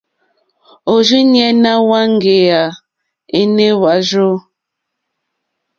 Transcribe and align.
Òrzìɲɛ́ 0.93 1.57
ná 1.63 1.71
hwáŋɡèyà 1.85 2.61
énè 3.39 3.67
hwàrzù. 3.79 4.29